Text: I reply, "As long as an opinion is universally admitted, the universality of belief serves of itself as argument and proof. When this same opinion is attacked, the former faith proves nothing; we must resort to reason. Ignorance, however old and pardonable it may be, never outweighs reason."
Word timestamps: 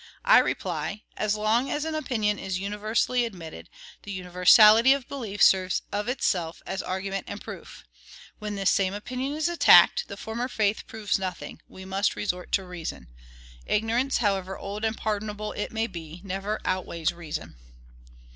I 0.25 0.39
reply, 0.39 1.03
"As 1.15 1.35
long 1.35 1.69
as 1.69 1.85
an 1.85 1.93
opinion 1.93 2.39
is 2.39 2.57
universally 2.57 3.23
admitted, 3.23 3.69
the 4.01 4.11
universality 4.11 4.93
of 4.93 5.07
belief 5.07 5.43
serves 5.43 5.83
of 5.91 6.07
itself 6.07 6.63
as 6.65 6.81
argument 6.81 7.25
and 7.29 7.39
proof. 7.39 7.85
When 8.39 8.55
this 8.55 8.71
same 8.71 8.95
opinion 8.95 9.35
is 9.35 9.47
attacked, 9.47 10.07
the 10.07 10.17
former 10.17 10.47
faith 10.47 10.87
proves 10.87 11.19
nothing; 11.19 11.61
we 11.67 11.85
must 11.85 12.15
resort 12.15 12.51
to 12.53 12.63
reason. 12.65 13.09
Ignorance, 13.67 14.17
however 14.17 14.57
old 14.57 14.83
and 14.83 14.97
pardonable 14.97 15.51
it 15.51 15.71
may 15.71 15.85
be, 15.85 16.21
never 16.23 16.59
outweighs 16.65 17.13
reason." 17.13 17.57